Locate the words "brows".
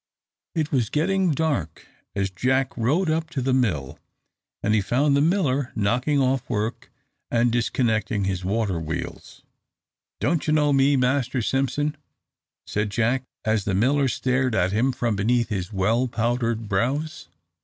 16.67-17.27